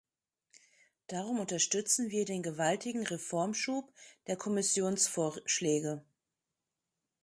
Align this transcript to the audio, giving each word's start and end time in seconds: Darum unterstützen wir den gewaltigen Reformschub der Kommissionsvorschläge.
Darum 1.05 1.39
unterstützen 1.41 2.09
wir 2.09 2.25
den 2.25 2.41
gewaltigen 2.41 3.05
Reformschub 3.05 3.87
der 4.25 4.35
Kommissionsvorschläge. 4.35 6.03